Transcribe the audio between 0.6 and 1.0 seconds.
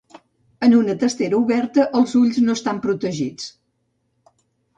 En una